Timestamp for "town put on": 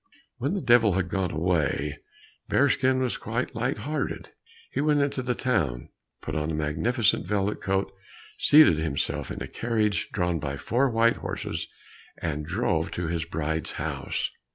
5.35-6.49